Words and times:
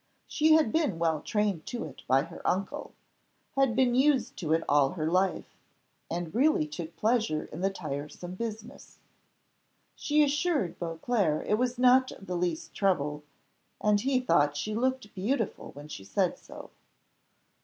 She 0.25 0.53
had 0.53 0.71
been 0.71 0.97
well 0.97 1.21
trained 1.21 1.67
to 1.67 1.83
it 1.83 2.01
by 2.07 2.23
her 2.23 2.41
uncle; 2.43 2.95
had 3.55 3.75
been 3.75 3.93
used 3.93 4.35
to 4.37 4.51
it 4.51 4.63
all 4.67 4.93
her 4.93 5.05
life; 5.05 5.55
and 6.09 6.33
really 6.33 6.65
took 6.65 6.95
pleasure 6.95 7.43
in 7.51 7.61
the 7.61 7.69
tiresome 7.69 8.33
business. 8.33 8.97
She 9.95 10.23
assured 10.23 10.79
Beauclerc 10.79 11.45
it 11.47 11.59
was 11.59 11.77
not 11.77 12.11
the 12.19 12.35
least 12.35 12.73
trouble, 12.73 13.21
and 13.79 14.01
he 14.01 14.19
thought 14.19 14.57
she 14.57 14.73
looked 14.73 15.13
beautiful 15.13 15.69
when 15.73 15.87
she 15.87 16.03
said 16.03 16.39
so. 16.39 16.71